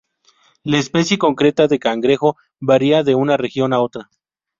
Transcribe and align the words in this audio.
La 0.63 0.79
especie 0.79 1.19
concreta 1.19 1.67
de 1.67 1.77
cangrejo 1.77 2.35
varía 2.59 3.03
de 3.03 3.13
una 3.13 3.37
región 3.37 3.71
a 3.71 3.81
otra. 3.81 4.09